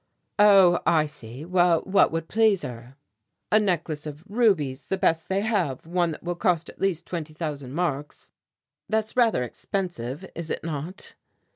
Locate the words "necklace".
3.59-4.07